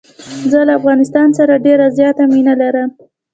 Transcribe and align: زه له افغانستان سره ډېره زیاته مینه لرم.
زه 0.51 0.59
له 0.67 0.73
افغانستان 0.79 1.27
سره 1.39 1.63
ډېره 1.65 1.85
زیاته 1.97 2.23
مینه 2.33 2.53
لرم. 2.61 2.89